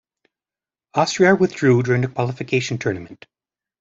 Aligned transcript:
Austria 0.95 1.35
withdrew 1.35 1.83
during 1.83 2.01
the 2.01 2.07
qualification 2.07 2.79
tournament. 2.79 3.27